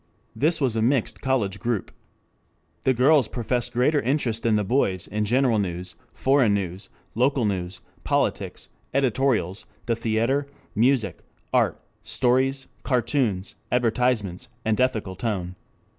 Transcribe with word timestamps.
This 0.35 0.59
was 0.59 0.75
a 0.75 0.81
mixed 0.81 1.21
college 1.21 1.59
group. 1.59 1.91
The 2.85 2.93
girls 2.95 3.27
professed 3.27 3.71
greater 3.73 4.01
interest 4.01 4.41
than 4.41 4.55
the 4.55 4.63
boys 4.63 5.05
in 5.05 5.25
general 5.25 5.59
news, 5.59 5.95
foreign 6.11 6.55
news, 6.55 6.89
local 7.13 7.45
news, 7.45 7.81
politics, 8.03 8.67
editorials, 8.95 9.67
the 9.85 9.95
theatre, 9.95 10.47
music, 10.73 11.19
art, 11.53 11.79
stories, 12.01 12.65
cartoons, 12.81 13.55
advertisements, 13.71 14.47
and 14.65 14.81
"ethical 14.81 15.15
tone." 15.15 15.55